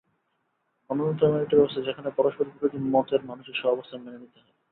[0.89, 4.53] গণতন্ত্র এমন একটি ব্যবস্থা, যেখানে পরস্পরবিরোধী মতের মানুষের সহাবস্থান মেনে নিতে হয়।